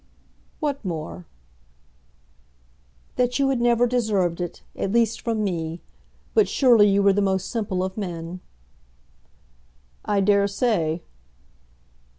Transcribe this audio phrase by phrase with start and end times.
[0.59, 1.27] "What more?"
[3.17, 5.83] "That you had never deserved it, at least from me.
[6.33, 8.39] But surely you were the most simple of men."
[10.03, 11.03] "I dare say."